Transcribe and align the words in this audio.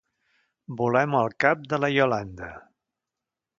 Volem 0.79 1.17
el 1.19 1.29
cap 1.45 1.69
de 1.75 1.79
la 1.85 1.93
Iolanda. 1.99 2.51